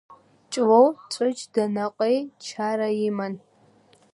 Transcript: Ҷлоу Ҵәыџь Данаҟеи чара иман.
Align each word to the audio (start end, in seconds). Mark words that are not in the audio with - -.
Ҷлоу 0.51 0.87
Ҵәыџь 1.11 1.41
Данаҟеи 1.53 2.17
чара 2.45 2.87
иман. 3.07 3.33